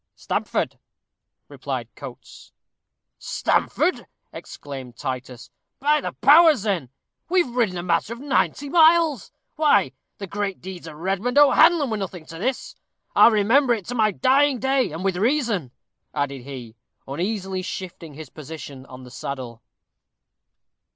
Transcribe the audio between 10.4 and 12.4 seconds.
deeds of Redmond O'Hanlon were nothing to